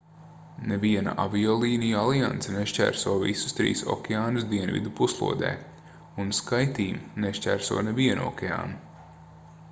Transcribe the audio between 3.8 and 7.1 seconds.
okeānus dienvidu puslodē un skyteam”